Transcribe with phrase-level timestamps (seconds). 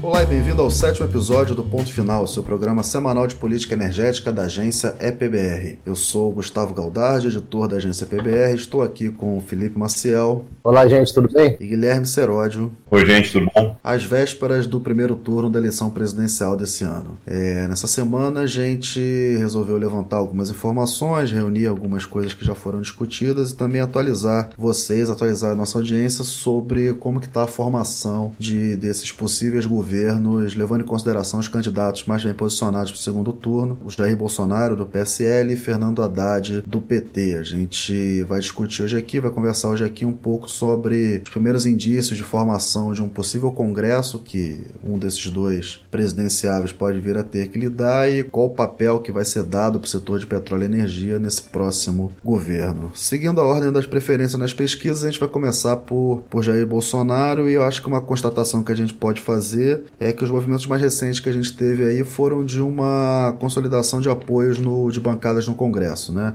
[0.00, 4.32] Olá e bem-vindo ao sétimo episódio do Ponto Final, seu programa semanal de política energética
[4.32, 5.78] da agência EPBR.
[5.84, 10.44] Eu sou Gustavo Galdardi, editor da agência EPBR, estou aqui com Felipe Maciel.
[10.62, 11.56] Olá, gente, tudo bem?
[11.58, 12.70] E Guilherme Seródio.
[12.94, 13.76] Oi, gente, tudo bom?
[13.82, 17.18] Às vésperas do primeiro turno da eleição presidencial desse ano.
[17.26, 19.00] É, nessa semana a gente
[19.36, 25.10] resolveu levantar algumas informações, reunir algumas coisas que já foram discutidas e também atualizar vocês,
[25.10, 30.82] atualizar a nossa audiência sobre como que está a formação de, desses possíveis governos levando
[30.82, 34.86] em consideração os candidatos mais bem posicionados para o segundo turno, o Jair Bolsonaro do
[34.86, 37.38] PSL e Fernando Haddad do PT.
[37.38, 41.66] A gente vai discutir hoje aqui, vai conversar hoje aqui um pouco sobre os primeiros
[41.66, 47.22] indícios de formação de um possível congresso que um desses dois presidenciáveis pode vir a
[47.22, 50.26] ter que lidar e qual o papel que vai ser dado para o setor de
[50.26, 52.90] petróleo e energia nesse próximo governo.
[52.94, 57.48] Seguindo a ordem das preferências nas pesquisas, a gente vai começar por, por Jair Bolsonaro
[57.48, 60.66] e eu acho que uma constatação que a gente pode fazer é que os movimentos
[60.66, 65.00] mais recentes que a gente teve aí foram de uma consolidação de apoios no, de
[65.00, 66.34] bancadas no Congresso, né?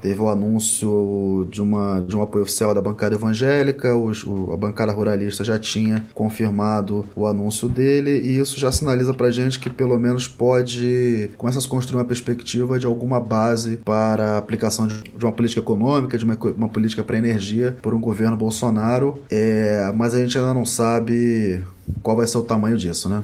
[0.00, 4.92] Teve o anúncio de, uma, de um apoio oficial da bancada evangélica, o, a bancada
[4.92, 9.68] ruralista já tinha confirmado o anúncio dele, e isso já sinaliza para a gente que
[9.68, 14.86] pelo menos pode começa a se construir uma perspectiva de alguma base para a aplicação
[14.86, 19.22] de, de uma política econômica, de uma, uma política para energia por um governo Bolsonaro,
[19.30, 21.62] é, mas a gente ainda não sabe
[22.02, 23.22] qual vai ser o tamanho disso, né?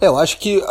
[0.00, 0.62] É, eu acho que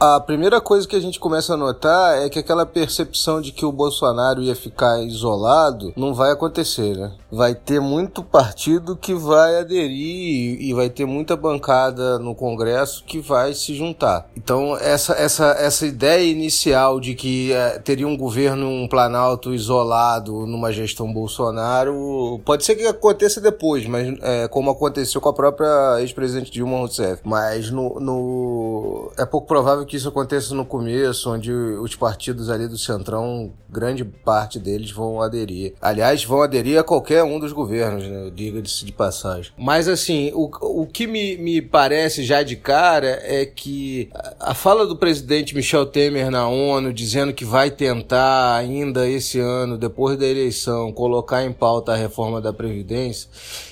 [0.00, 3.66] a, primeira coisa que a gente começa a notar é que aquela percepção de que
[3.66, 7.12] o Bolsonaro ia ficar isolado não vai acontecer, né?
[7.30, 13.20] Vai ter muito partido que vai aderir e vai ter muita bancada no Congresso que
[13.20, 14.28] vai se juntar.
[14.34, 20.46] Então, essa, essa, essa ideia inicial de que é, teria um governo, um Planalto isolado
[20.46, 26.00] numa gestão Bolsonaro, pode ser que aconteça depois, mas é, como aconteceu com a própria
[26.00, 27.20] ex-presidente Dilma Rousseff.
[27.24, 32.68] Mas no, no é pouco provável que isso aconteça no começo, onde os partidos ali
[32.68, 35.74] do Centrão, grande parte deles vão aderir.
[35.82, 38.30] Aliás, vão aderir a qualquer um dos governos, né?
[38.32, 39.50] Diga-se de passagem.
[39.58, 40.48] Mas, assim, o,
[40.82, 45.56] o que me, me parece já de cara é que a, a fala do presidente
[45.56, 51.44] Michel Temer na ONU, dizendo que vai tentar ainda esse ano, depois da eleição, colocar
[51.44, 53.28] em pauta a reforma da Previdência,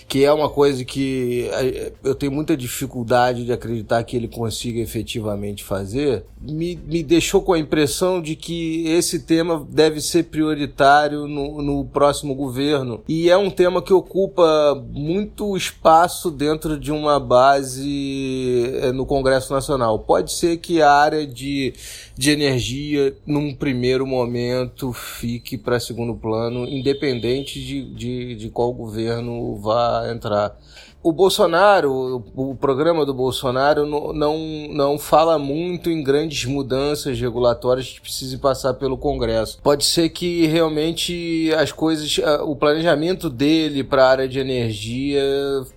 [0.08, 4.80] que é uma coisa que é, eu tenho muita dificuldade de acreditar que ele consiga
[4.80, 11.26] efetivamente fazer, me, me deixou com a impressão de que esse tema deve ser prioritário
[11.26, 13.02] no, no próximo governo.
[13.06, 19.52] E é um tema que ocupa muito espaço dentro de uma base é, no Congresso
[19.52, 19.98] Nacional.
[19.98, 21.74] Pode ser que a área de,
[22.16, 29.56] de energia, num primeiro momento, fique para segundo plano, independente de, de, de qual governo
[29.56, 30.56] vá entrar.
[31.00, 34.38] O Bolsonaro, o programa do Bolsonaro não, não,
[34.70, 39.60] não fala muito em grandes mudanças regulatórias que precisem passar pelo Congresso.
[39.62, 45.22] Pode ser que realmente as coisas, o planejamento dele para a área de energia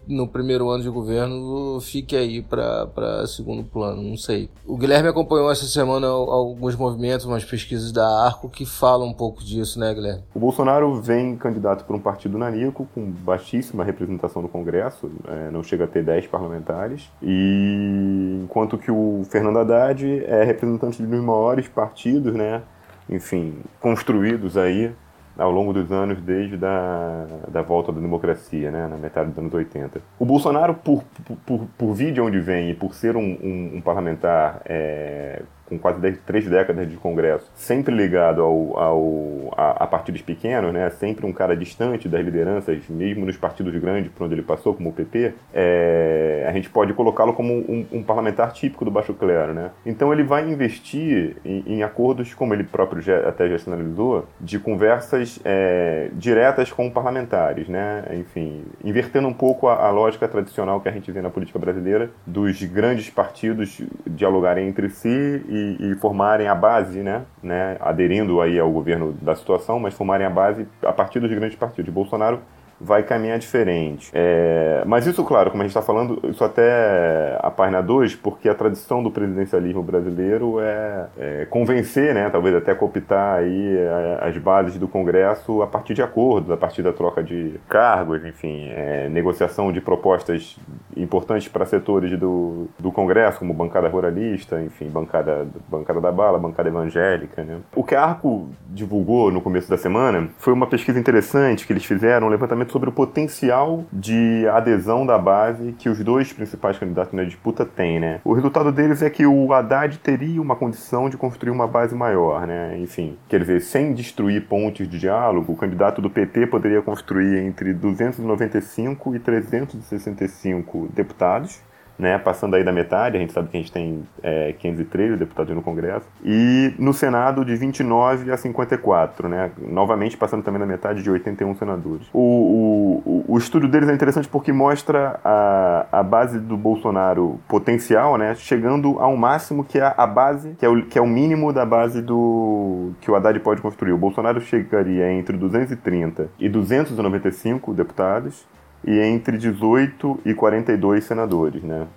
[0.07, 4.49] no primeiro ano de governo fique aí para segundo plano, não sei.
[4.65, 9.43] O Guilherme acompanhou essa semana alguns movimentos, umas pesquisas da Arco que falam um pouco
[9.43, 10.23] disso, né, Guilherme?
[10.33, 15.63] O Bolsonaro vem candidato por um partido nanico com baixíssima representação no Congresso, é, não
[15.63, 21.67] chega a ter 10 parlamentares, e enquanto que o Fernando Haddad é representante dos maiores
[21.67, 22.61] partidos, né,
[23.09, 24.91] enfim, construídos aí
[25.37, 29.53] ao longo dos anos desde da, da volta da democracia, né, na metade dos anos
[29.53, 30.01] 80.
[30.19, 33.71] O Bolsonaro, por, por, por, por vir de onde vem e por ser um, um,
[33.75, 39.83] um parlamentar é, com quase dez, três décadas de Congresso, sempre ligado ao, ao, a,
[39.83, 40.89] a, partidos pequenos, né?
[40.89, 44.89] sempre um cara distante das lideranças, mesmo nos partidos grandes por onde ele passou, como
[44.89, 49.53] o PP, é, a gente pode colocá-lo como um, um, parlamentar típico do baixo clero.
[49.53, 49.71] Né?
[49.85, 54.59] Então ele vai investir em, em acordos, como ele próprio já, até já sinalizou, de
[54.59, 58.03] conversas é, diretas com parlamentares, né?
[58.19, 62.09] enfim, invertendo um pouco a, a lógica tradicional que a gente vê na política brasileira
[62.27, 68.59] dos grandes partidos dialogarem entre si e e, formarem a base, né, né, aderindo aí
[68.59, 71.93] ao governo da situação, mas formarem a base a partir dos grandes partidos.
[71.93, 72.39] Bolsonaro
[72.83, 74.09] vai caminhar diferente.
[74.13, 78.49] É, mas isso, claro, como a gente está falando, isso até a página 2, porque
[78.49, 84.37] a tradição do presidencialismo brasileiro é, é convencer, né, talvez até cooptar aí é, as
[84.37, 89.07] bases do Congresso a partir de acordos, a partir da troca de cargos, enfim, é,
[89.09, 90.57] negociação de propostas
[90.95, 96.69] importantes para setores do, do Congresso, como bancada ruralista, enfim, bancada, bancada da bala, bancada
[96.69, 97.43] evangélica.
[97.43, 97.59] Né?
[97.75, 101.85] O que a Arco divulgou no começo da semana foi uma pesquisa interessante que eles
[101.85, 107.13] fizeram, um levantamento sobre o potencial de adesão da base que os dois principais candidatos
[107.13, 107.99] na disputa têm.
[107.99, 108.21] Né?
[108.23, 112.47] O resultado deles é que o Haddad teria uma condição de construir uma base maior.
[112.47, 112.77] Né?
[112.79, 117.73] Enfim, quer dizer, sem destruir pontes de diálogo, o candidato do PT poderia construir entre
[117.73, 121.59] 295 e 365 deputados,
[121.97, 125.55] né, passando aí da metade, a gente sabe que a gente tem é, 513 deputados
[125.55, 131.03] no Congresso, e no Senado de 29 a 54, né, novamente passando também da metade
[131.03, 132.07] de 81 senadores.
[132.13, 138.17] O, o, o estudo deles é interessante porque mostra a, a base do Bolsonaro potencial,
[138.17, 141.53] né, chegando ao máximo que é a base, que é o, que é o mínimo
[141.53, 143.91] da base do que o Haddad pode construir.
[143.91, 148.45] O Bolsonaro chegaria entre 230 e 295 deputados,
[148.83, 151.87] e entre 18 e 42 senadores, né?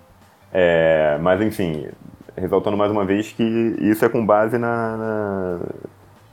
[0.53, 1.87] É, mas, enfim,
[2.37, 3.43] ressaltando mais uma vez que
[3.79, 5.59] isso é com base na, na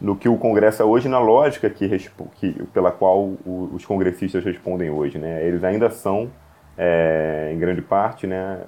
[0.03, 1.89] no que o Congresso é hoje, na lógica que,
[2.35, 5.47] que pela qual o, os congressistas respondem hoje, né?
[5.47, 6.29] Eles ainda são,
[6.77, 8.63] é, em grande parte, né,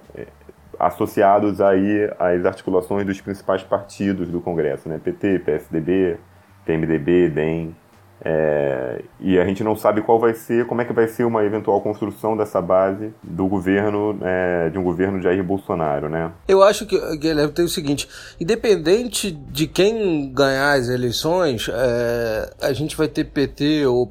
[0.78, 5.00] associados aí às articulações dos principais partidos do Congresso, né?
[5.02, 6.18] PT, PSDB,
[6.64, 7.74] PMDB, DEM,
[8.24, 11.44] é, e a gente não sabe qual vai ser, como é que vai ser uma
[11.44, 16.32] eventual construção dessa base do governo, é, de um governo de Jair Bolsonaro, né?
[16.48, 18.08] Eu acho que, Guilherme, tem o seguinte,
[18.40, 24.08] independente de quem ganhar as eleições, é, a gente vai ter PT ou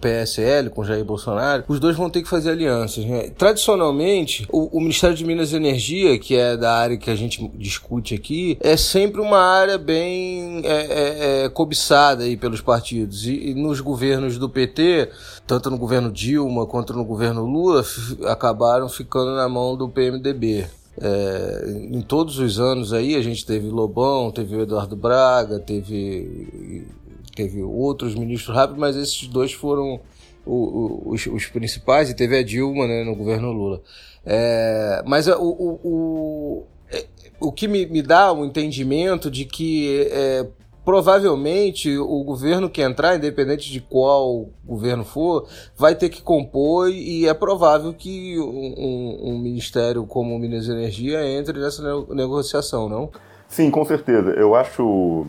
[0.00, 3.04] PSL com Jair Bolsonaro, os dois vão ter que fazer alianças.
[3.04, 3.30] Né?
[3.36, 7.50] Tradicionalmente, o, o Ministério de Minas e Energia, que é da área que a gente
[7.54, 13.26] discute aqui, é sempre uma área bem é, é, é cobiçada aí pelos partidos.
[13.26, 15.10] E, nos governos do PT,
[15.46, 17.84] tanto no governo Dilma quanto no governo Lula,
[18.26, 20.66] acabaram ficando na mão do PMDB.
[20.98, 26.86] É, em todos os anos aí a gente teve Lobão, teve o Eduardo Braga, teve,
[27.34, 30.00] teve outros ministros rápidos, mas esses dois foram
[30.46, 33.82] os, os, principais e teve a Dilma né, no governo Lula.
[34.24, 37.04] É, mas o, o, o, é,
[37.40, 40.46] o que me, me dá o um entendimento de que é,
[40.86, 47.26] provavelmente o governo que entrar, independente de qual governo for, vai ter que compor e
[47.26, 53.10] é provável que um, um ministério como o Minas e Energia entre nessa negociação, não?
[53.48, 54.30] Sim, com certeza.
[54.30, 55.26] Eu acho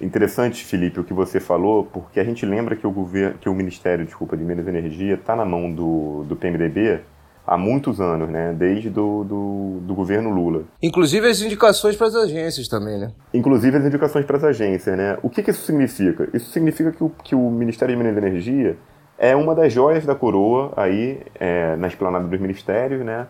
[0.00, 3.54] interessante, Felipe, o que você falou, porque a gente lembra que o governo, que o
[3.54, 7.00] Ministério, desculpa, de Minas e Energia está na mão do, do PMDB
[7.46, 8.54] há muitos anos, né?
[8.56, 10.62] Desde do, do, do governo Lula.
[10.82, 13.12] Inclusive as indicações para as agências também, né?
[13.32, 15.18] Inclusive as indicações para as agências, né?
[15.22, 16.28] O que, que isso significa?
[16.32, 18.76] Isso significa que o, que o Ministério de Minas e Energia
[19.18, 23.26] é uma das joias da coroa aí é, na esplanada dos ministérios, né?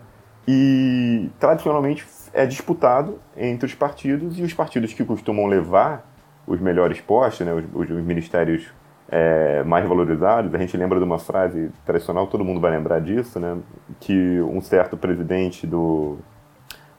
[0.47, 6.05] E tradicionalmente é disputado entre os partidos e os partidos que costumam levar
[6.47, 7.53] os melhores postos, né?
[7.53, 8.67] Os, os, os ministérios
[9.09, 10.53] é, mais valorizados.
[10.53, 13.57] A gente lembra de uma frase tradicional, todo mundo vai lembrar disso, né?
[13.99, 16.17] Que um certo presidente do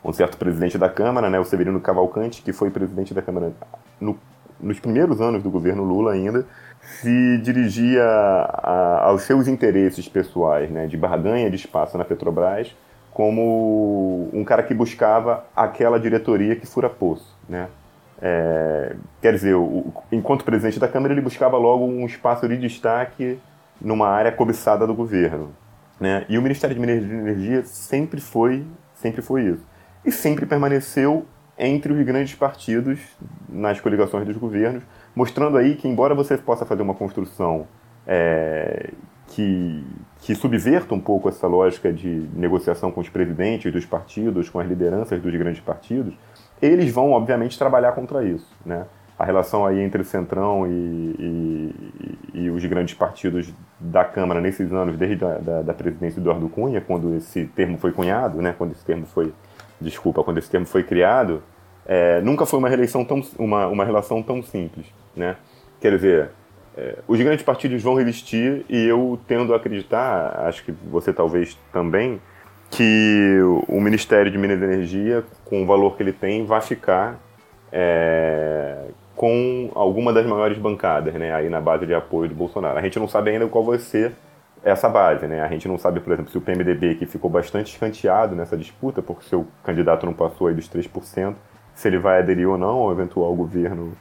[0.05, 3.53] um certo presidente da Câmara, né, o Severino Cavalcante, que foi presidente da Câmara
[4.01, 4.17] no,
[4.61, 6.47] nos primeiros anos do governo Lula ainda,
[6.81, 12.75] se dirigia a, aos seus interesses pessoais, né, de barganha de espaço na Petrobras,
[13.13, 17.67] como um cara que buscava aquela diretoria que fura poço, né?
[18.21, 18.66] É,
[19.21, 23.39] quer dizer, o, enquanto presidente da Câmara, ele buscava logo um espaço de destaque
[23.81, 25.53] numa área cobiçada do governo.
[26.01, 26.25] Né?
[26.29, 29.65] E o Ministério de Minas e Energia sempre foi, sempre foi isso.
[30.05, 31.27] E sempre permaneceu
[31.59, 33.01] entre os grandes partidos
[33.49, 34.83] nas coligações dos governos,
[35.15, 37.67] mostrando aí que, embora você possa fazer uma construção
[38.07, 38.91] é,
[39.29, 39.85] que,
[40.21, 44.69] que subverta um pouco essa lógica de negociação com os presidentes dos partidos, com as
[44.69, 46.15] lideranças dos grandes partidos,
[46.61, 48.47] eles vão, obviamente, trabalhar contra isso.
[48.65, 48.87] Né?
[49.19, 54.73] A relação aí entre o Centrão e, e, e os grandes partidos da Câmara nesses
[54.73, 58.55] anos, desde a da, da presidência do Eduardo Cunha, quando esse termo foi cunhado, né?
[58.57, 59.33] quando esse termo foi,
[59.81, 61.43] desculpa, quando esse termo foi criado,
[61.87, 62.69] é, nunca foi uma,
[63.07, 64.87] tão, uma, uma relação tão simples.
[65.15, 65.37] Né?
[65.81, 66.31] Quer dizer,
[66.77, 71.59] é, os grandes partidos vão resistir e eu tendo a acreditar, acho que você talvez
[71.73, 72.21] também,
[72.71, 77.19] que o Ministério de Minas e Energia, com o valor que ele tem, vai ficar
[77.73, 82.79] é, com alguma das maiores bancadas, né, aí na base de apoio do Bolsonaro.
[82.79, 84.13] A gente não sabe ainda qual vai ser
[84.63, 85.43] essa base, né?
[85.43, 89.01] A gente não sabe, por exemplo, se o PMDB, que ficou bastante escanteado nessa disputa,
[89.01, 91.35] porque seu candidato não passou aí dos 3%,
[91.75, 93.93] se ele vai aderir ou não ao eventual governo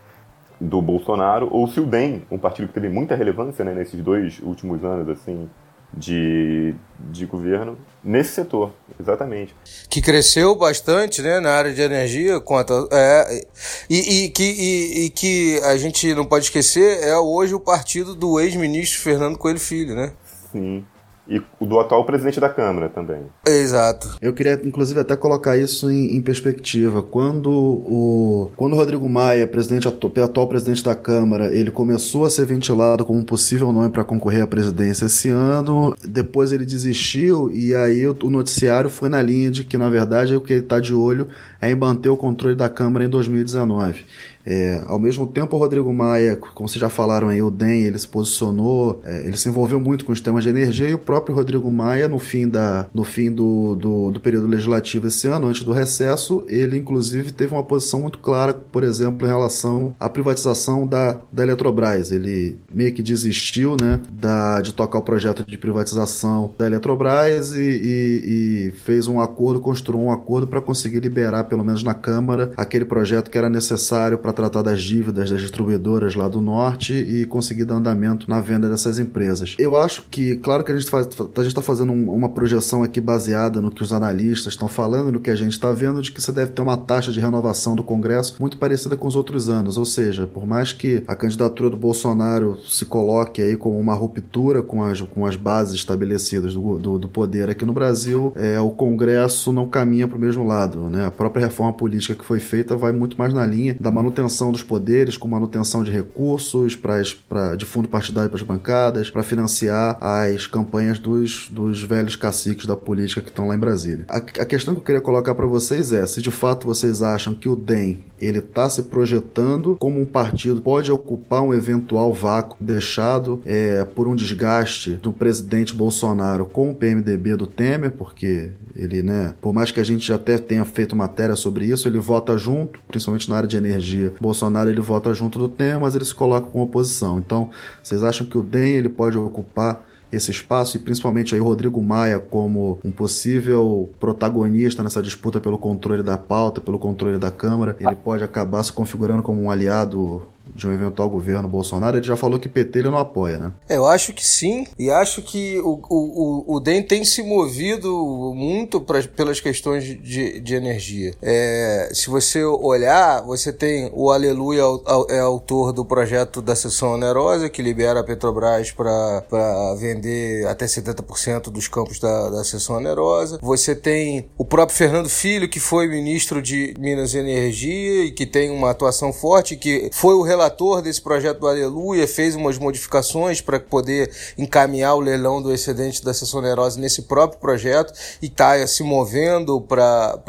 [0.59, 4.39] do Bolsonaro, ou se o DEM, um partido que teve muita relevância né, nesses dois
[4.39, 5.47] últimos anos, assim,
[5.93, 9.55] de, de governo nesse setor, exatamente.
[9.89, 13.45] Que cresceu bastante né, na área de energia, quanto, é,
[13.89, 18.15] e, e, que, e, e, que a gente não pode esquecer, é hoje o partido
[18.15, 20.13] do ex-ministro Fernando Coelho Filho, né?
[20.51, 20.85] Sim
[21.27, 23.23] e o do atual presidente da Câmara também.
[23.45, 24.15] Exato.
[24.21, 27.01] Eu queria, inclusive, até colocar isso em, em perspectiva.
[27.01, 32.45] Quando o, quando o Rodrigo Maia, presidente, atual presidente da Câmara, ele começou a ser
[32.45, 37.73] ventilado como um possível nome para concorrer à presidência esse ano, depois ele desistiu e
[37.75, 40.79] aí o, o noticiário foi na linha de que, na verdade, o que ele está
[40.79, 41.27] de olho
[41.61, 44.05] é em manter o controle da Câmara em 2019.
[44.45, 47.97] É, ao mesmo tempo, o Rodrigo Maia, como vocês já falaram aí, o DEM, ele
[47.97, 51.35] se posicionou, é, ele se envolveu muito com os temas de energia e o próprio
[51.35, 55.63] Rodrigo Maia, no fim, da, no fim do, do, do, período legislativo esse ano, antes
[55.63, 60.85] do recesso, ele inclusive teve uma posição muito clara, por exemplo, em relação à privatização
[60.85, 62.11] da, da Eletrobras.
[62.11, 67.61] Ele meio que desistiu né, da, de tocar o projeto de privatização da Eletrobras e,
[67.61, 72.51] e, e fez um acordo, construiu um acordo para conseguir liberar, pelo menos na Câmara,
[72.55, 77.25] aquele projeto que era necessário para tratar das dívidas das distribuidoras lá do norte e
[77.25, 79.55] conseguir dar andamento na venda dessas empresas.
[79.57, 83.61] Eu acho que, claro que a gente faz, está fazendo um, uma projeção aqui baseada
[83.61, 86.31] no que os analistas estão falando, no que a gente está vendo, de que você
[86.31, 89.77] deve ter uma taxa de renovação do Congresso muito parecida com os outros anos.
[89.77, 94.61] Ou seja, por mais que a candidatura do Bolsonaro se coloque aí como uma ruptura
[94.61, 98.69] com as, com as bases estabelecidas do, do, do poder aqui no Brasil, é, o
[98.69, 100.89] Congresso não caminha para o mesmo lado.
[100.89, 101.05] Né?
[101.05, 104.51] A própria reforma política que foi feita vai muito mais na linha da manutenção manutenção
[104.51, 109.23] dos poderes, com manutenção de recursos pra, pra, de fundo partidário para as bancadas, para
[109.23, 114.05] financiar as campanhas dos, dos velhos caciques da política que estão lá em Brasília.
[114.07, 117.33] A, a questão que eu queria colocar para vocês é se de fato vocês acham
[117.33, 122.57] que o DEM ele está se projetando como um partido pode ocupar um eventual vácuo
[122.59, 129.01] deixado é, por um desgaste do presidente Bolsonaro com o PMDB do Temer, porque ele,
[129.01, 132.37] né, por mais que a gente já até tenha feito matéria sobre isso, ele vota
[132.37, 134.13] junto, principalmente na área de energia.
[134.21, 137.19] Bolsonaro ele vota junto do Temer, mas ele se coloca com oposição.
[137.19, 137.49] Então,
[137.81, 142.19] vocês acham que o DEM ele pode ocupar esse espaço e principalmente aí Rodrigo Maia
[142.19, 147.95] como um possível protagonista nessa disputa pelo controle da pauta, pelo controle da Câmara, ele
[147.95, 150.21] pode acabar se configurando como um aliado
[150.53, 153.51] de um eventual governo Bolsonaro, ele já falou que PT ele não apoia, né?
[153.69, 158.33] É, eu acho que sim, e acho que o, o, o DEM tem se movido
[158.35, 161.13] muito pra, pelas questões de, de energia.
[161.21, 164.61] É, se você olhar, você tem o Aleluia,
[165.09, 171.49] é autor do projeto da sessão onerosa, que libera a Petrobras para vender até 70%
[171.49, 173.39] dos campos da, da sessão onerosa.
[173.41, 178.25] Você tem o próprio Fernando Filho, que foi ministro de Minas e Energia e que
[178.25, 183.41] tem uma atuação forte, que foi o relator desse projeto do Aleluia fez umas modificações
[183.41, 188.65] para poder encaminhar o leilão do excedente da sessão onerosa nesse próprio projeto e está
[188.67, 190.19] se movendo para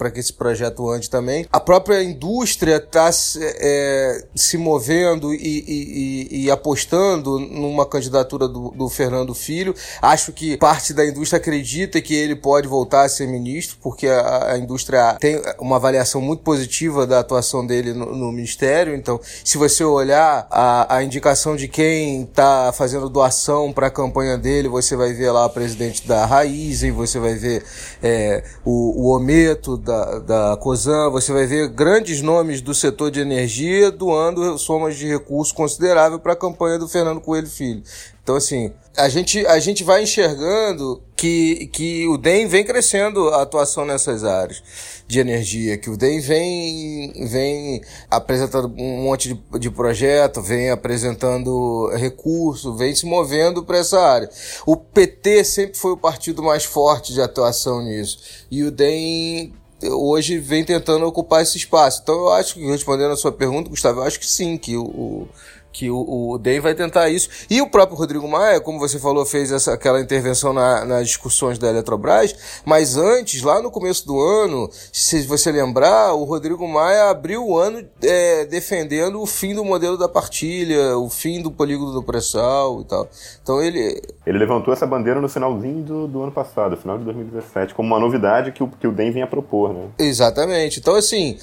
[0.00, 1.46] é, que esse projeto ande também.
[1.52, 8.88] A própria indústria está é, se movendo e, e, e, apostando numa candidatura do, do
[8.88, 9.74] Fernando Filho.
[10.00, 14.52] Acho que parte da indústria acredita que ele pode voltar a ser ministro, porque a,
[14.52, 18.94] a indústria tem uma avaliação muito positiva da atuação dele no, no ministério.
[18.94, 23.90] Então, então, se você olhar a, a indicação de quem está fazendo doação para a
[23.90, 27.64] campanha dele, você vai ver lá o presidente da Raizen, você vai ver
[28.02, 33.20] é, o, o Ometo da, da COSAN, você vai ver grandes nomes do setor de
[33.20, 37.82] energia doando somas de recursos considerável para a campanha do Fernando Coelho Filho.
[38.22, 43.42] Então, assim, a gente, a gente vai enxergando que, que o DEM vem crescendo a
[43.42, 44.62] atuação nessas áreas
[45.06, 47.80] de energia, que o DEM vem, vem
[48.10, 54.28] apresentando um monte de, de projeto, vem apresentando recurso, vem se movendo para essa área.
[54.66, 58.18] O PT sempre foi o partido mais forte de atuação nisso.
[58.50, 62.00] E o DEM hoje vem tentando ocupar esse espaço.
[62.02, 65.28] Então eu acho que, respondendo a sua pergunta, Gustavo, eu acho que sim, que o,
[65.76, 67.28] que o, o Dave vai tentar isso.
[67.50, 71.58] E o próprio Rodrigo Maia, como você falou, fez essa, aquela intervenção na, nas discussões
[71.58, 77.10] da Eletrobras, mas antes, lá no começo do ano, se você lembrar, o Rodrigo Maia
[77.10, 81.92] abriu o ano é, defendendo o fim do modelo da partilha, o fim do polígono
[81.92, 83.08] do pré-sal e tal.
[83.42, 84.00] Então ele...
[84.26, 88.00] Ele levantou essa bandeira no finalzinho do, do ano passado, final de 2017, como uma
[88.00, 89.88] novidade que o, que o DEM vinha propor, né?
[89.98, 90.80] Exatamente.
[90.80, 91.36] Então, assim,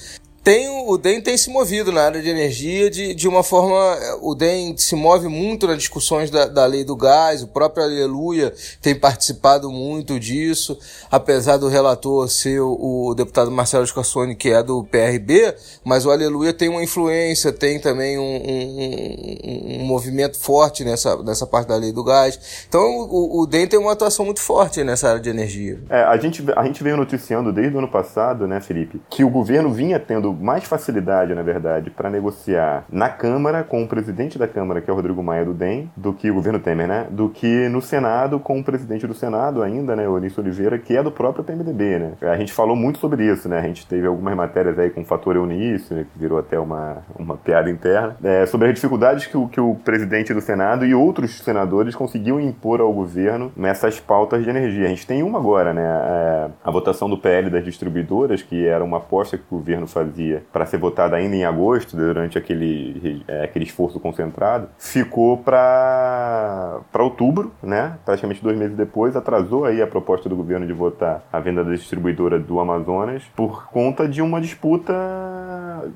[0.43, 3.73] tem, o DEM tem se movido na área de energia de, de uma forma.
[4.21, 8.53] O DEM se move muito nas discussões da, da lei do gás, o próprio Aleluia
[8.81, 10.77] tem participado muito disso,
[11.09, 16.11] apesar do relator ser o, o deputado Marcelo Scassoni, que é do PRB, mas o
[16.11, 21.77] Aleluia tem uma influência, tem também um, um, um, movimento forte nessa, nessa parte da
[21.77, 22.65] lei do gás.
[22.67, 25.79] Então o, o DEM tem uma atuação muito forte nessa área de energia.
[25.89, 29.29] É, a, gente, a gente veio noticiando desde o ano passado, né, Felipe, que o
[29.29, 34.47] governo vinha tendo mais facilidade, na verdade, para negociar na Câmara com o presidente da
[34.47, 37.07] Câmara, que é o Rodrigo Maia do DEM, do que o governo Temer, né?
[37.09, 40.95] Do que no Senado com o presidente do Senado ainda, né, o Onísio Oliveira, que
[40.95, 42.11] é do próprio PMDB, né?
[42.21, 43.59] A gente falou muito sobre isso, né?
[43.59, 46.97] A gente teve algumas matérias aí com o fator Eunício, né, que virou até uma,
[47.17, 50.93] uma piada interna, é, sobre as dificuldades que o, que o presidente do Senado e
[50.93, 54.85] outros senadores conseguiam impor ao governo nessas pautas de energia.
[54.85, 55.83] A gente tem uma agora, né?
[55.83, 60.22] É, a votação do PL das distribuidoras, que era uma aposta que o governo fazia
[60.51, 67.51] para ser votada ainda em agosto, durante aquele, é, aquele esforço concentrado, ficou para outubro,
[67.61, 67.97] né?
[68.05, 71.71] praticamente dois meses depois, atrasou aí a proposta do governo de votar a venda da
[71.71, 74.93] distribuidora do Amazonas por conta de uma disputa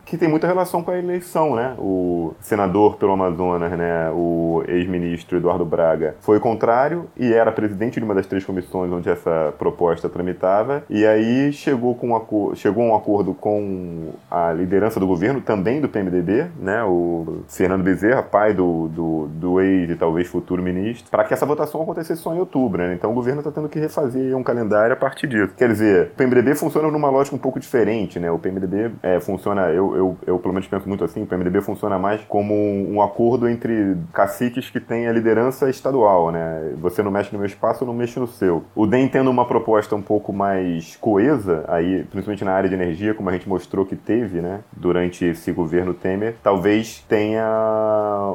[0.06, 1.76] que tem muita relação com a eleição, né?
[1.78, 8.06] O senador pelo Amazonas, né, o ex-ministro Eduardo Braga, foi contrário e era presidente de
[8.06, 12.88] uma das três comissões onde essa proposta tramitava, e aí chegou, com um chegou a
[12.88, 18.54] um acordo com a liderança do governo, também do PMDB, né, o Fernando Bezerra, pai
[18.54, 22.40] do, do, do ex e talvez futuro ministro, para que essa votação acontecesse só em
[22.40, 22.82] outubro.
[22.82, 22.94] Né?
[22.94, 25.54] Então o governo está tendo que refazer um calendário a partir disso.
[25.56, 28.20] Quer dizer, o PMDB funciona numa lógica um pouco diferente.
[28.20, 28.30] Né?
[28.32, 31.98] O PMDB é, funciona, eu, eu, eu pelo menos penso muito assim, o PMDB funciona
[31.98, 36.32] mais como um acordo entre caciques que têm a liderança estadual.
[36.32, 36.74] Né?
[36.77, 38.63] Você não mexe no meu espaço, eu não mexo no seu.
[38.75, 43.13] O DEM tendo uma proposta um pouco mais coesa, aí, principalmente na área de energia,
[43.13, 47.48] como a gente mostrou que teve né, durante esse governo Temer, talvez tenha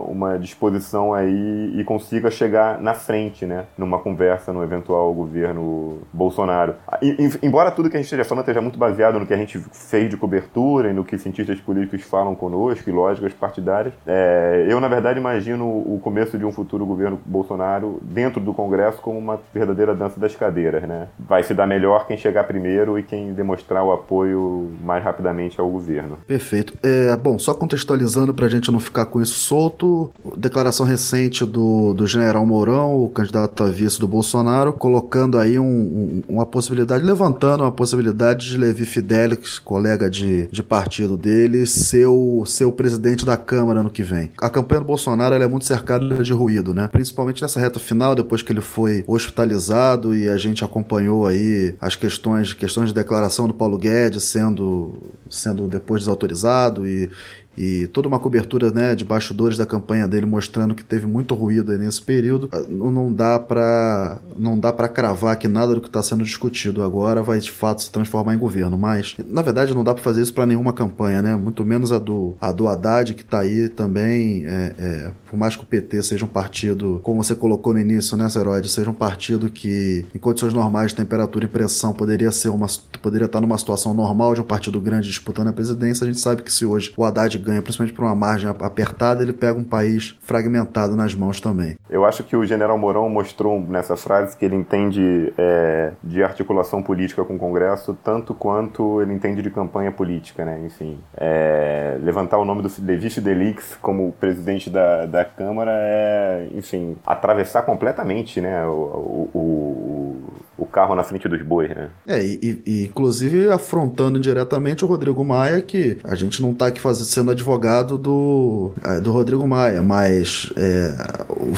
[0.07, 6.75] uma disposição aí e consiga chegar na frente, né, numa conversa no eventual governo Bolsonaro.
[7.00, 9.59] E, embora tudo que a gente esteja falando esteja muito baseado no que a gente
[9.73, 14.80] fez de cobertura e no que cientistas políticos falam conosco e lógicas partidárias, é, eu,
[14.80, 19.40] na verdade, imagino o começo de um futuro governo Bolsonaro dentro do Congresso como uma
[19.52, 21.09] verdadeira dança das cadeiras, né?
[21.18, 25.68] Vai se dar melhor quem chegar primeiro e quem demonstrar o apoio mais rapidamente ao
[25.68, 26.18] governo.
[26.26, 26.75] Perfeito.
[26.82, 31.92] É, bom, só contextualizando para a gente não ficar com isso solto, declaração recente do,
[31.94, 37.04] do general Mourão, o candidato a vice do Bolsonaro, colocando aí um, um, uma possibilidade,
[37.04, 42.73] levantando uma possibilidade de Levi Fidelix, colega de, de partido dele, ser o, ser o
[42.73, 44.31] presidente da Câmara no que vem.
[44.39, 46.89] A campanha do Bolsonaro é muito cercada de ruído, né?
[46.89, 51.97] Principalmente nessa reta final, depois que ele foi hospitalizado e a gente acompanhou aí as
[51.97, 54.95] questões, questões de declaração do Paulo Guedes sendo,
[55.31, 57.11] sendo depois desautorizado e,
[57.56, 61.76] e toda uma cobertura né, de bastidores da campanha dele mostrando que teve muito ruído
[61.76, 62.49] nesse período.
[62.52, 66.82] Ah, não dá para não dá para cravar que nada do que está sendo discutido
[66.82, 70.23] agora vai de fato se transformar em governo, mas na verdade não dá para fazer
[70.23, 71.36] isso para nenhuma campanha, né?
[71.36, 75.56] Muito menos a do a do Haddad que está aí também, é, é, por mais
[75.56, 78.95] que o PT seja um partido, como você colocou no início, né, Zeroide, seja um
[78.95, 82.67] partido que em condições normais de temperatura e pressão poderia ser uma
[83.00, 86.04] poderia estar numa situação normal de um partido grande disputando a presidência.
[86.04, 89.33] A gente sabe que se hoje o Haddad ganha, principalmente por uma margem apertada, ele
[89.33, 91.76] pega um país fragmentado nas mãos também.
[91.91, 96.83] Eu acho que o general Mourão mostrou nessa frase que ele entende é, de articulação
[96.83, 100.61] política com o Congresso tanto quanto ele entende de campanha política, né?
[100.65, 106.97] Enfim, é, levantar o nome do Levi Fidelix como presidente da, da Câmara é, enfim,
[107.07, 108.65] atravessar completamente, né?
[108.67, 110.12] o, o, o
[110.56, 111.91] o carro na frente dos bois, né?
[112.06, 116.80] É, e, e, inclusive afrontando diretamente o Rodrigo Maia, que a gente não tá aqui
[116.80, 120.95] fazendo, sendo advogado do, é, do Rodrigo Maia, mas é,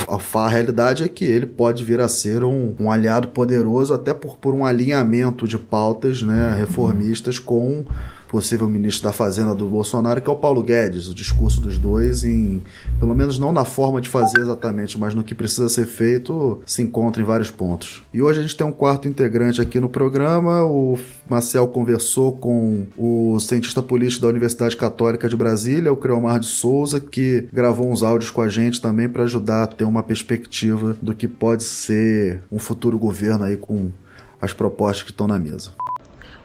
[0.08, 4.14] a, a, realidade é que ele pode vir a ser um, um aliado poderoso até
[4.14, 7.84] por, por um alinhamento de pautas né, reformistas com
[8.34, 11.06] possível ministro da Fazenda do Bolsonaro, que é o Paulo Guedes.
[11.06, 12.60] O discurso dos dois, em,
[12.98, 16.82] pelo menos não na forma de fazer exatamente, mas no que precisa ser feito, se
[16.82, 18.02] encontra em vários pontos.
[18.12, 20.64] E hoje a gente tem um quarto integrante aqui no programa.
[20.64, 20.98] O
[21.30, 26.98] Marcel conversou com o cientista político da Universidade Católica de Brasília, o Creomar de Souza,
[26.98, 31.14] que gravou uns áudios com a gente também para ajudar a ter uma perspectiva do
[31.14, 33.92] que pode ser um futuro governo aí com
[34.42, 35.70] as propostas que estão na mesa.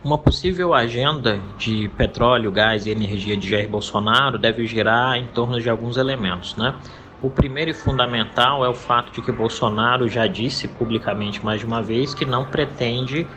[0.02, 5.60] Uma possível agenda de petróleo, gás e energia de Jair Bolsonaro deve girar em torno
[5.60, 6.80] de alguns elementos, né?
[7.22, 11.66] O primeiro e fundamental é o fato de que Bolsonaro já disse publicamente mais de
[11.66, 13.28] uma vez que não pretende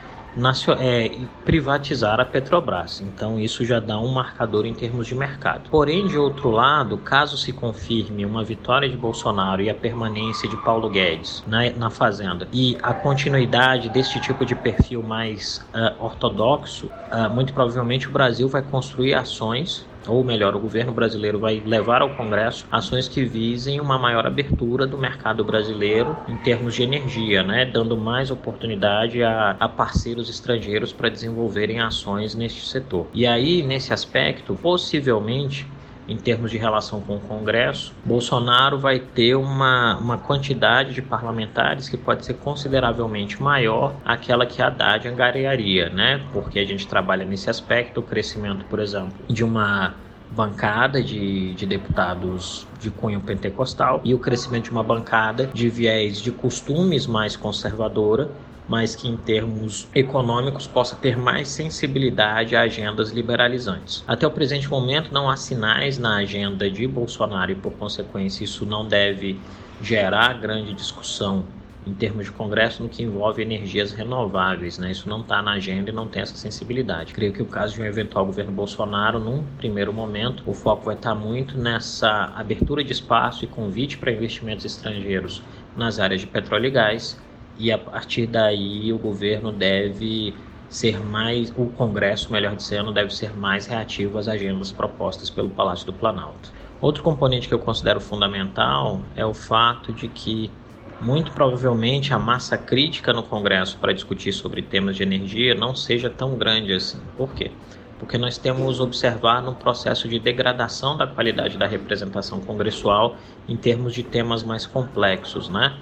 [0.79, 1.11] é,
[1.45, 3.01] privatizar a Petrobras.
[3.01, 5.69] Então isso já dá um marcador em termos de mercado.
[5.71, 10.57] Porém, de outro lado, caso se confirme uma vitória de Bolsonaro e a permanência de
[10.59, 16.87] Paulo Guedes na, na fazenda e a continuidade deste tipo de perfil mais uh, ortodoxo,
[16.87, 22.03] uh, muito provavelmente o Brasil vai construir ações ou melhor, o governo brasileiro vai levar
[22.03, 27.43] ao Congresso ações que visem uma maior abertura do mercado brasileiro em termos de energia,
[27.43, 33.09] né, dando mais oportunidade a, a parceiros estrangeiros para desenvolverem ações neste setor.
[33.13, 35.67] E aí, nesse aspecto, possivelmente
[36.09, 41.89] em termos de relação com o Congresso, Bolsonaro vai ter uma, uma quantidade de parlamentares
[41.89, 46.21] que pode ser consideravelmente maior aquela que Haddad angariaria, né?
[46.33, 49.95] Porque a gente trabalha nesse aspecto, o crescimento, por exemplo, de uma
[50.31, 56.21] bancada de, de deputados de cunho pentecostal e o crescimento de uma bancada de viés
[56.21, 58.31] de costumes mais conservadora
[58.69, 64.05] mas que em termos econômicos possa ter mais sensibilidade a agendas liberalizantes.
[64.07, 68.65] Até o presente momento não há sinais na agenda de Bolsonaro e por consequência isso
[68.65, 69.39] não deve
[69.81, 71.45] gerar grande discussão
[71.85, 74.79] em termos de Congresso no que envolve energias renováveis.
[74.79, 74.93] Né?
[74.93, 77.13] Isso não está na agenda e não tem essa sensibilidade.
[77.13, 80.95] Creio que o caso de um eventual governo Bolsonaro, num primeiro momento, o foco vai
[80.95, 85.43] estar tá muito nessa abertura de espaço e convite para investimentos estrangeiros
[85.77, 87.21] nas áreas de petróleo e gás
[87.57, 90.35] e a partir daí o governo deve
[90.69, 95.85] ser mais, o Congresso, melhor dizendo, deve ser mais reativo às agendas propostas pelo Palácio
[95.85, 96.51] do Planalto.
[96.81, 100.51] Outro componente que eu considero fundamental é o fato de que
[100.99, 106.09] muito provavelmente a massa crítica no Congresso para discutir sobre temas de energia não seja
[106.09, 107.01] tão grande assim.
[107.17, 107.51] Por quê?
[107.99, 113.95] Porque nós temos observado um processo de degradação da qualidade da representação congressual em termos
[113.95, 115.77] de temas mais complexos, né?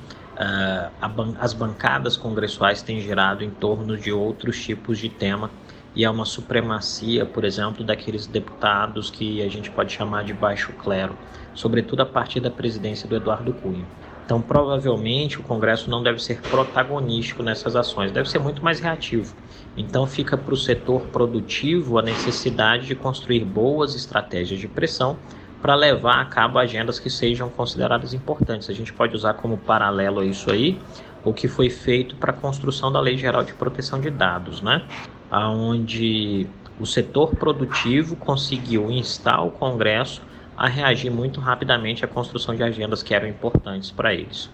[1.08, 5.50] Ban as bancadas congressuais têm girado em torno de outros tipos de tema
[5.94, 10.72] e há uma supremacia, por exemplo, daqueles deputados que a gente pode chamar de baixo
[10.72, 11.18] clero,
[11.52, 13.84] sobretudo a partir da presidência do Eduardo Cunha.
[14.24, 19.34] Então, provavelmente, o Congresso não deve ser protagonístico nessas ações, deve ser muito mais reativo.
[19.76, 25.18] Então, fica para o setor produtivo a necessidade de construir boas estratégias de pressão
[25.60, 28.70] para levar a cabo agendas que sejam consideradas importantes.
[28.70, 30.78] A gente pode usar como paralelo isso aí
[31.24, 34.82] o que foi feito para a construção da Lei Geral de Proteção de Dados, né?
[35.30, 36.46] Onde
[36.78, 40.22] o setor produtivo conseguiu instar o Congresso
[40.56, 44.50] a reagir muito rapidamente à construção de agendas que eram importantes para eles.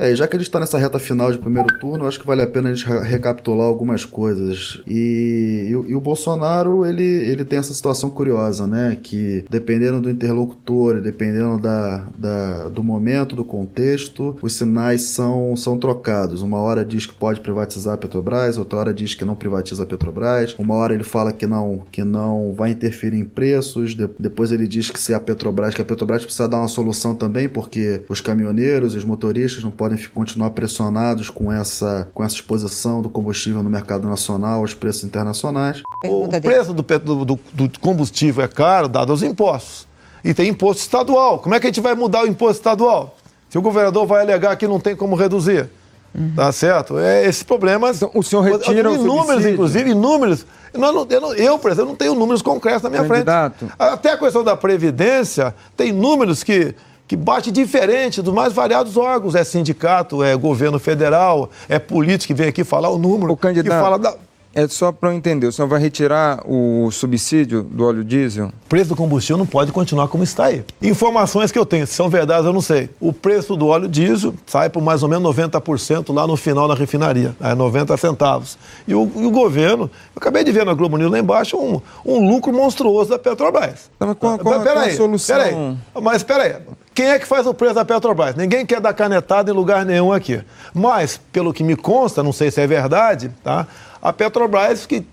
[0.00, 2.40] É, já que a gente está nessa reta final de primeiro turno, acho que vale
[2.40, 4.80] a pena a gente recapitular algumas coisas.
[4.86, 8.96] E, e, e, o Bolsonaro, ele, ele tem essa situação curiosa, né?
[9.02, 15.78] Que dependendo do interlocutor, dependendo da, da, do momento, do contexto, os sinais são, são
[15.78, 16.40] trocados.
[16.40, 19.86] Uma hora diz que pode privatizar a Petrobras, outra hora diz que não privatiza a
[19.86, 20.54] Petrobras.
[20.58, 24.66] Uma hora ele fala que não, que não vai interferir em preços, de, depois ele
[24.66, 28.22] diz que se a Petrobras, que a Petrobras precisa dar uma solução também, porque os
[28.22, 33.08] caminhoneiros e os motoristas não podem podem continuar pressionados com essa, com essa exposição do
[33.10, 35.82] combustível no mercado nacional aos preços internacionais.
[36.04, 39.88] O preço do, do, do combustível é caro, dado aos impostos.
[40.22, 41.38] E tem imposto estadual.
[41.38, 43.16] Como é que a gente vai mudar o imposto estadual?
[43.48, 45.68] Se o governador vai alegar que não tem como reduzir.
[46.14, 46.32] Uhum.
[46.34, 46.98] Tá certo?
[46.98, 47.90] É, esse problema.
[47.90, 50.44] Então, o senhor retira o Números, inclusive, inúmeros.
[50.72, 53.58] Eu, não, eu, não, eu, por exemplo, não tenho números concretos na minha Candidato.
[53.58, 53.74] frente.
[53.78, 56.74] Até a questão da Previdência, tem números que
[57.10, 59.34] que bate diferente dos mais variados órgãos.
[59.34, 63.32] É sindicato, é governo federal, é político que vem aqui falar o número.
[63.32, 64.14] O candidato, que fala da...
[64.54, 68.46] É só para eu entender, o senhor vai retirar o subsídio do óleo diesel?
[68.46, 70.64] O preço do combustível não pode continuar como está aí.
[70.80, 72.88] Informações que eu tenho, se são verdades eu não sei.
[73.00, 76.74] O preço do óleo diesel sai por mais ou menos 90% lá no final da
[76.74, 78.56] refinaria, é 90 centavos.
[78.86, 81.80] E o, e o, governo, eu acabei de ver na Globo News lá embaixo um,
[82.04, 83.90] um lucro monstruoso da Petrobras.
[83.96, 85.36] Então, qual, qual, qual a solução?
[85.36, 86.54] Peraí, mas espera aí.
[86.94, 88.34] Quem é que faz o preço da Petrobras?
[88.34, 90.42] Ninguém quer dar canetada em lugar nenhum aqui.
[90.74, 93.66] Mas, pelo que me consta, não sei se é verdade, tá?
[94.02, 95.04] A Petrobras, que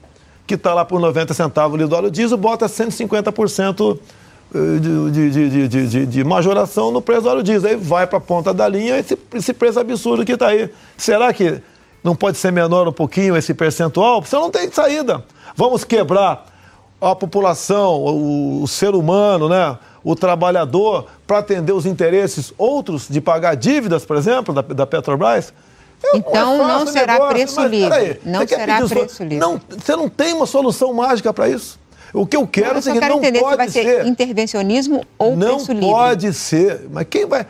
[0.50, 4.00] está lá por 90 centavos o óleo diesel, bota 150%
[4.56, 7.72] eh, de, de, de, de, de majoração no preço do óleo diesel.
[7.72, 10.70] Aí vai para a ponta da linha esse, esse preço absurdo que está aí.
[10.98, 11.62] Será que
[12.04, 14.22] não pode ser menor um pouquinho esse percentual?
[14.22, 15.24] Você não tem saída.
[15.56, 16.46] Vamos quebrar
[17.00, 19.78] a população, o, o ser humano, né?
[20.08, 25.54] O trabalhador para atender os interesses outros de pagar dívidas, por exemplo, da, da Petrobras?
[26.16, 28.22] então não, não será negócio, preço livre.
[28.24, 29.38] Não será preço livre.
[29.38, 31.78] Não, você não tem uma solução mágica para isso.
[32.14, 35.04] O que eu quero não, é que não entender pode se vai ser, ser intervencionismo
[35.18, 35.88] ou não preço livre.
[35.88, 36.88] Não pode ser.
[36.90, 37.46] Mas quem vai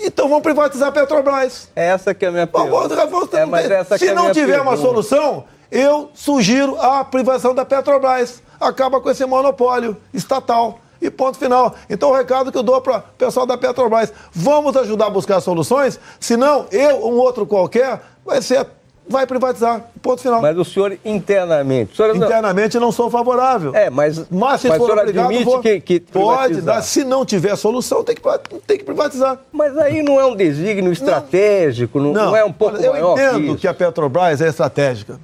[0.00, 1.68] Então vamos privatizar a Petrobras.
[1.76, 3.38] Essa que é a minha pergunta.
[3.38, 4.70] É, mas essa Se é não tiver pergunta.
[4.70, 8.42] uma solução, eu sugiro a privatização da Petrobras.
[8.58, 10.80] Acaba com esse monopólio estatal.
[11.02, 11.74] E ponto final.
[11.90, 15.40] Então o recado que eu dou para o pessoal da Petrobras, vamos ajudar a buscar
[15.40, 18.64] soluções, senão eu, um outro qualquer, vai ser
[19.08, 19.84] vai privatizar.
[20.00, 20.40] Ponto final.
[20.40, 21.96] Mas o senhor internamente.
[21.96, 22.86] Senhor internamente não...
[22.86, 23.74] não sou favorável.
[23.74, 24.24] É, mas.
[24.30, 25.60] Mas se mas for obrigado, admite vou...
[25.60, 26.82] que, que pode dar.
[26.82, 28.22] Se não tiver solução, tem que,
[28.66, 29.38] tem que privatizar.
[29.52, 33.18] Mas aí não é um desígnio estratégico, não, não, não é um pouco eu maior.
[33.18, 35.18] Eu entendo que, que a Petrobras é estratégica.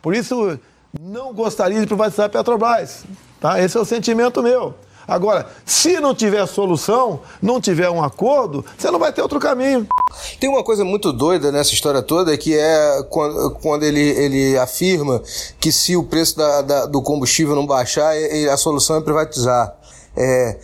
[0.00, 0.58] Por isso,
[0.98, 3.04] não gostaria de privatizar a Petrobras.
[3.40, 3.60] Tá?
[3.60, 4.74] Esse é o sentimento meu.
[5.10, 9.84] Agora, se não tiver solução, não tiver um acordo, você não vai ter outro caminho.
[10.38, 13.02] Tem uma coisa muito doida nessa história toda, que é
[13.60, 15.20] quando, ele, ele afirma
[15.58, 18.12] que se o preço da, da, do combustível não baixar,
[18.52, 19.76] a solução é privatizar.
[20.16, 20.58] É,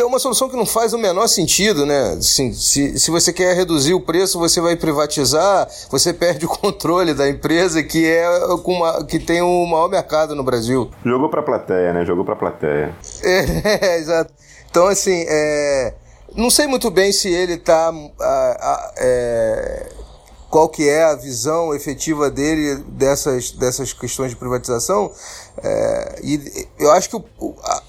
[0.00, 2.14] que é uma solução que não faz o menor sentido, né?
[2.18, 7.12] Assim, se, se você quer reduzir o preço, você vai privatizar, você perde o controle
[7.12, 8.26] da empresa que é
[8.62, 10.90] com uma, que tem o maior mercado no Brasil.
[11.04, 12.06] Jogou pra plateia, né?
[12.06, 12.94] Jogou pra plateia.
[13.22, 14.32] É, é exato.
[14.70, 15.92] Então, assim, é,
[16.34, 17.92] não sei muito bem se ele tá.
[18.96, 19.86] é,
[20.50, 25.12] qual que é a visão efetiva dele dessas, dessas questões de privatização.
[25.62, 27.24] É, e eu acho que o,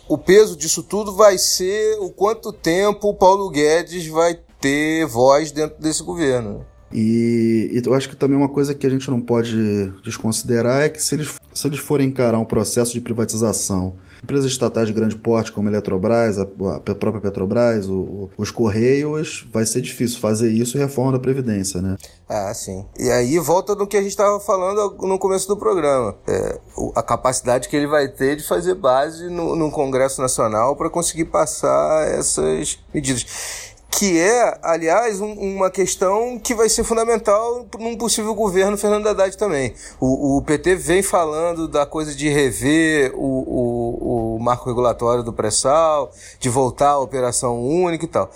[0.08, 5.52] o, peso disso tudo vai ser o quanto tempo o Paulo Guedes vai ter voz
[5.52, 6.64] dentro desse governo.
[6.94, 10.90] E, e, eu acho que também uma coisa que a gente não pode desconsiderar é
[10.90, 15.16] que se eles, se eles forem encarar um processo de privatização Empresas estatais de grande
[15.16, 20.20] porte, como a Eletrobras, a, a própria Petrobras, o, o, os Correios, vai ser difícil
[20.20, 21.98] fazer isso e reforma da Previdência, né?
[22.30, 22.86] Ah, sim.
[22.98, 26.16] E aí volta no que a gente estava falando no começo do programa.
[26.28, 26.60] É,
[26.96, 31.26] a capacidade que ele vai ter de fazer base no, no Congresso Nacional para conseguir
[31.26, 38.34] passar essas medidas que é, aliás, um, uma questão que vai ser fundamental num possível
[38.34, 39.74] governo Fernando Haddad também.
[40.00, 45.34] O, o PT vem falando da coisa de rever o, o, o marco regulatório do
[45.34, 48.32] pré-sal, de voltar à operação única e tal.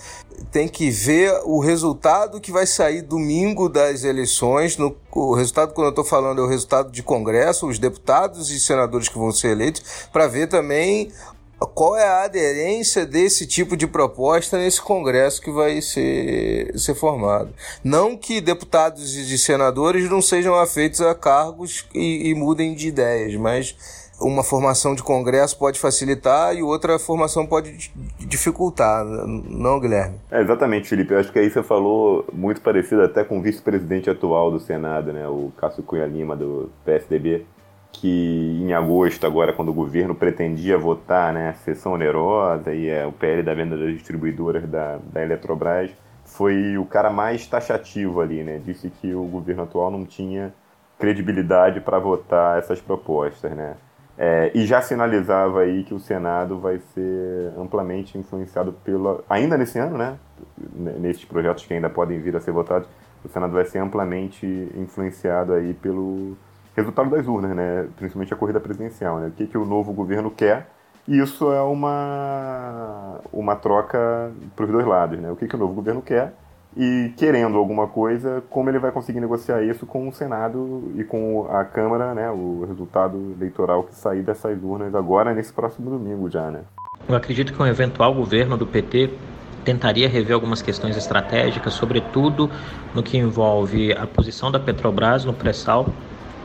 [0.51, 4.77] Tem que ver o resultado que vai sair domingo das eleições.
[4.77, 8.59] No, o resultado, quando eu estou falando, é o resultado de Congresso, os deputados e
[8.59, 11.09] senadores que vão ser eleitos, para ver também
[11.59, 17.53] qual é a aderência desse tipo de proposta nesse Congresso que vai ser, ser formado.
[17.83, 23.35] Não que deputados e senadores não sejam afeitos a cargos e, e mudem de ideias,
[23.35, 23.75] mas
[24.19, 30.15] uma formação de Congresso pode facilitar e outra formação pode dificultar, não, Guilherme?
[30.31, 31.13] É, exatamente, Felipe.
[31.13, 35.11] Eu acho que aí você falou muito parecido até com o vice-presidente atual do Senado,
[35.11, 37.45] né, o Cássio Cunha Lima, do PSDB
[37.99, 43.05] que em agosto, agora, quando o governo pretendia votar né, a sessão onerosa e é,
[43.05, 45.91] o PL da venda das distribuidoras da, da Eletrobras,
[46.25, 48.59] foi o cara mais taxativo ali, né?
[48.63, 50.53] Disse que o governo atual não tinha
[50.99, 53.75] credibilidade para votar essas propostas, né?
[54.17, 59.23] É, e já sinalizava aí que o Senado vai ser amplamente influenciado pela.
[59.29, 60.17] Ainda nesse ano, né?
[60.73, 62.87] Nesses projetos que ainda podem vir a ser votados,
[63.23, 66.37] o Senado vai ser amplamente influenciado aí pelo,
[66.75, 67.87] resultado das urnas, né?
[67.95, 69.17] principalmente a corrida presidencial.
[69.19, 69.27] Né?
[69.27, 70.67] O que, que o novo governo quer?
[71.07, 75.19] E isso é uma, uma troca para os dois lados.
[75.19, 75.31] Né?
[75.31, 76.33] O que, que o novo governo quer?
[76.75, 81.47] E querendo alguma coisa, como ele vai conseguir negociar isso com o Senado e com
[81.49, 82.29] a Câmara, né?
[82.29, 86.51] o resultado eleitoral que sair dessas urnas agora nesse próximo domingo já.
[86.51, 86.61] Né?
[87.07, 89.11] Eu acredito que um eventual governo do PT
[89.63, 92.49] tentaria rever algumas questões estratégicas, sobretudo
[92.93, 95.87] no que envolve a posição da Petrobras no pré-sal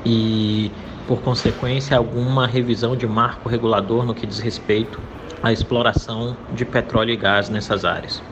[0.05, 0.71] e,
[1.07, 5.01] por consequência, alguma revisão de marco regulador no que diz respeito
[5.43, 8.23] à exploração de petróleo e gás nessas áreas.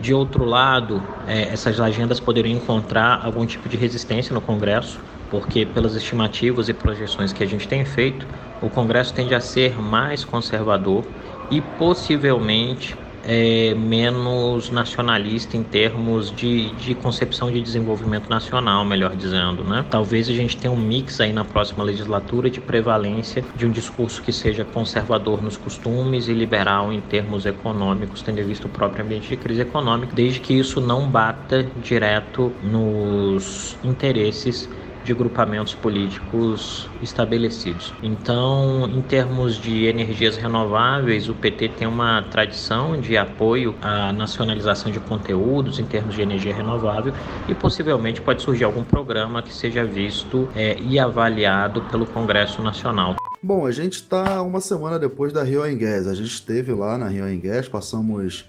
[0.00, 5.66] De outro lado, é, essas agendas poderiam encontrar algum tipo de resistência no Congresso, porque,
[5.66, 8.26] pelas estimativas e projeções que a gente tem feito,
[8.60, 11.04] o Congresso tende a ser mais conservador
[11.50, 19.64] e possivelmente é, menos nacionalista em termos de, de concepção de desenvolvimento nacional, melhor dizendo.
[19.64, 19.84] Né?
[19.90, 24.22] Talvez a gente tenha um mix aí na próxima legislatura de prevalência de um discurso
[24.22, 29.28] que seja conservador nos costumes e liberal em termos econômicos, tendo visto o próprio ambiente
[29.28, 34.68] de crise econômica, desde que isso não bata direto nos interesses
[35.08, 37.94] de grupamentos políticos estabelecidos.
[38.02, 44.92] Então, em termos de energias renováveis, o PT tem uma tradição de apoio à nacionalização
[44.92, 47.14] de conteúdos em termos de energia renovável
[47.48, 53.16] e possivelmente pode surgir algum programa que seja visto é, e avaliado pelo Congresso Nacional.
[53.42, 56.06] Bom, a gente está uma semana depois da Rio Gas.
[56.06, 58.44] A gente esteve lá na Rio Gas, passamos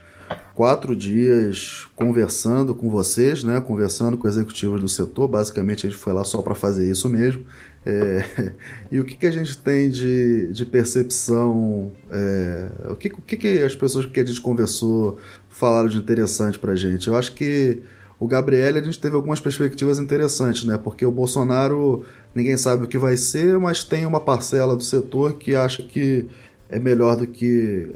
[0.53, 3.61] quatro dias conversando com vocês, né?
[3.61, 5.27] Conversando com executivos do setor.
[5.27, 7.45] Basicamente, a gente foi lá só para fazer isso mesmo.
[7.85, 8.53] É,
[8.91, 11.91] e o que, que a gente tem de, de percepção?
[12.11, 15.17] É, o que, o que, que as pessoas que a gente conversou
[15.49, 17.07] falaram de interessante para a gente?
[17.07, 17.81] Eu acho que
[18.19, 20.77] o Gabriel a gente teve algumas perspectivas interessantes, né?
[20.77, 22.03] Porque o Bolsonaro
[22.35, 26.27] ninguém sabe o que vai ser, mas tem uma parcela do setor que acha que
[26.67, 27.89] é melhor do que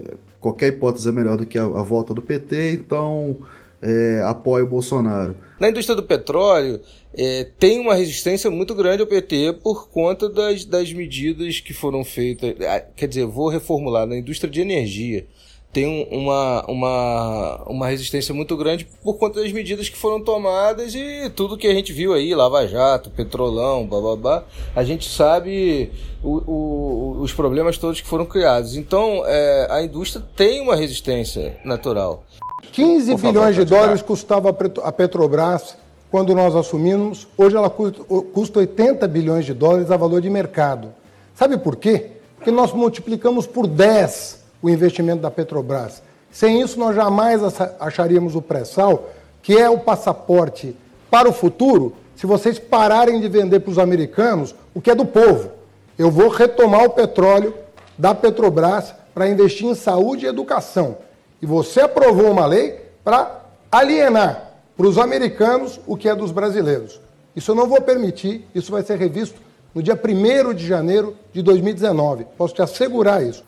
[0.43, 3.37] qualquer hipótese é melhor do que a, a volta do PT, então
[3.81, 5.35] é, apoia o Bolsonaro.
[5.57, 6.81] Na indústria do petróleo,
[7.15, 12.03] é, tem uma resistência muito grande ao PT por conta das, das medidas que foram
[12.03, 12.55] feitas.
[12.67, 15.25] Ah, quer dizer, vou reformular, na indústria de energia
[15.73, 21.31] tem uma, uma, uma resistência muito grande por conta das medidas que foram tomadas e
[21.35, 24.43] tudo que a gente viu aí, Lava Jato, Petrolão, bababá,
[24.75, 25.91] a gente sabe
[26.23, 28.75] o, o, os problemas todos que foram criados.
[28.77, 32.23] Então, é, a indústria tem uma resistência natural.
[32.71, 35.75] 15 bilhões de dólares custava a Petrobras
[36.11, 40.93] quando nós assumimos, hoje ela custa 80 bilhões de dólares a valor de mercado.
[41.33, 42.11] Sabe por quê?
[42.35, 46.01] Porque nós multiplicamos por 10 o investimento da Petrobras.
[46.31, 47.41] Sem isso, nós jamais
[47.79, 49.09] acharíamos o pré-sal,
[49.43, 50.75] que é o passaporte
[51.11, 55.05] para o futuro, se vocês pararem de vender para os americanos o que é do
[55.05, 55.51] povo.
[55.97, 57.53] Eu vou retomar o petróleo
[57.97, 60.97] da Petrobras para investir em saúde e educação.
[61.41, 66.99] E você aprovou uma lei para alienar para os americanos o que é dos brasileiros.
[67.35, 69.39] Isso eu não vou permitir, isso vai ser revisto
[69.75, 72.25] no dia 1 de janeiro de 2019.
[72.37, 73.43] Posso te assegurar isso.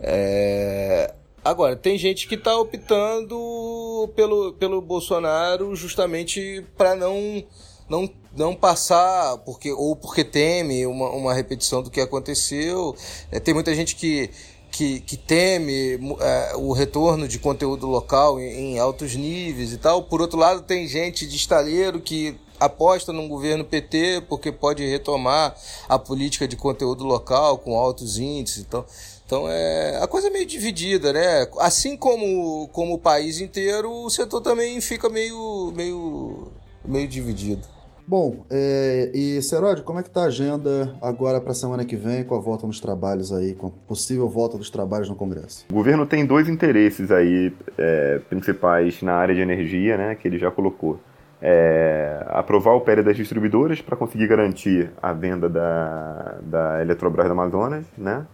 [0.00, 1.14] É...
[1.44, 7.42] Agora, tem gente que está optando pelo, pelo Bolsonaro justamente para não,
[7.88, 12.94] não, não passar, porque, ou porque teme uma, uma repetição do que aconteceu.
[13.30, 14.30] É, tem muita gente que,
[14.70, 20.02] que, que teme é, o retorno de conteúdo local em, em, altos níveis e tal.
[20.02, 25.56] Por outro lado, tem gente de estaleiro que aposta num governo PT porque pode retomar
[25.88, 28.84] a política de conteúdo local com altos índices então.
[29.28, 31.46] Então é a coisa é meio dividida, né?
[31.60, 36.48] Assim como, como o país inteiro, o setor também fica meio, meio,
[36.82, 37.60] meio dividido.
[38.06, 41.94] Bom, é, e Seródio, como é que tá a agenda agora para a semana que
[41.94, 45.66] vem com a volta nos trabalhos aí, com a possível volta dos trabalhos no Congresso?
[45.70, 50.38] O governo tem dois interesses aí é, principais na área de energia, né, que ele
[50.38, 50.98] já colocou.
[51.42, 57.32] É, aprovar o PL das distribuidoras para conseguir garantir a venda da, da Eletrobras do
[57.32, 58.26] Amazonas, né,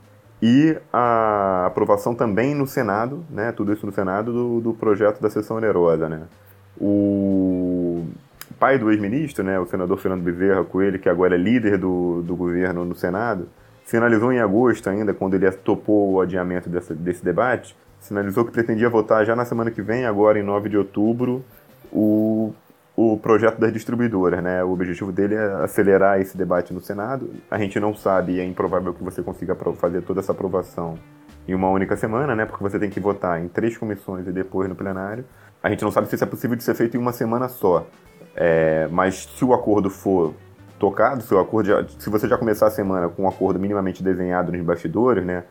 [0.46, 5.30] e a aprovação também no Senado, né, tudo isso no Senado, do, do projeto da
[5.30, 6.07] sessão onerosa.
[6.07, 6.20] Né.
[6.78, 8.04] O
[8.61, 12.37] pai do ex-ministro, né, o senador Fernando Bezerra Coelho, que agora é líder do, do
[12.37, 13.48] governo no Senado,
[13.87, 18.90] sinalizou em agosto ainda, quando ele topou o adiamento desse, desse debate, sinalizou que pretendia
[18.90, 21.42] votar já na semana que vem, agora em 9 de outubro,
[21.90, 22.52] o
[22.96, 24.62] o projeto das distribuidoras, né?
[24.62, 27.30] O objetivo dele é acelerar esse debate no Senado.
[27.50, 30.96] A gente não sabe, é improvável que você consiga fazer toda essa aprovação
[31.46, 32.46] em uma única semana, né?
[32.46, 35.24] Porque você tem que votar em três comissões e depois no plenário.
[35.62, 37.87] A gente não sabe se isso é possível de ser feito em uma semana só.
[38.37, 40.35] É, mas se o acordo for
[40.78, 44.02] tocado, se o acordo já, se você já começar a semana com um acordo minimamente
[44.02, 45.44] desenhado nos bastidores, né?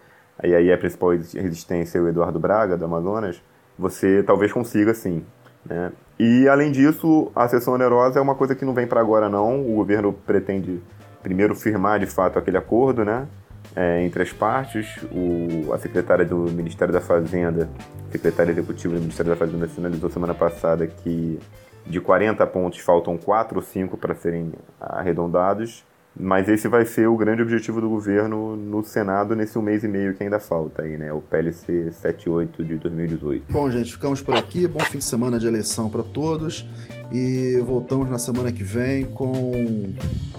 [0.43, 3.41] E aí a principal resistência é o Eduardo Braga, do Amazonas,
[3.77, 5.25] você talvez consiga sim.
[5.65, 5.91] Né?
[6.19, 9.61] E, além disso, a sessão onerosa é uma coisa que não vem para agora, não.
[9.61, 10.81] O governo pretende
[11.21, 13.27] primeiro firmar, de fato, aquele acordo né,
[13.75, 14.97] é, entre as partes.
[15.11, 17.69] O, a secretária do Ministério da Fazenda,
[18.11, 21.39] secretária executiva do Ministério da Fazenda, sinalizou semana passada que
[21.85, 25.83] de 40 pontos faltam 4 ou 5 para serem arredondados.
[26.15, 29.87] Mas esse vai ser o grande objetivo do governo no Senado nesse um mês e
[29.87, 31.11] meio que ainda falta aí, né?
[31.11, 33.45] O PLC 78 de 2018.
[33.51, 34.67] Bom, gente, ficamos por aqui.
[34.67, 36.67] Bom fim de semana de eleição para todos.
[37.11, 39.93] E voltamos na semana que vem com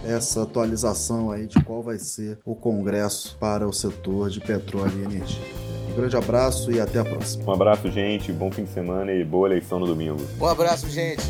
[0.04, 5.04] essa atualização aí de qual vai ser o Congresso para o setor de petróleo e
[5.04, 5.42] energia.
[5.90, 7.44] Um grande abraço e até a próxima.
[7.46, 8.32] Um abraço, gente.
[8.32, 10.20] Bom fim de semana e boa eleição no domingo.
[10.40, 11.22] Um abraço, gente.